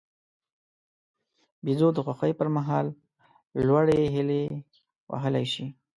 بیزو 1.63 1.87
د 1.93 1.97
خوښۍ 2.05 2.31
پر 2.39 2.47
مهال 2.55 2.87
لوړې 3.67 4.01
هلې 4.15 4.41
وهلای 5.11 5.45
شي. 5.53 5.65